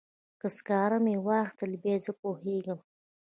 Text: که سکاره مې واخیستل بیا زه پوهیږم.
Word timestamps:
که 0.39 0.47
سکاره 0.57 0.97
مې 1.03 1.15
واخیستل 1.27 1.71
بیا 1.83 1.95
زه 2.05 2.11
پوهیږم. 2.21 2.79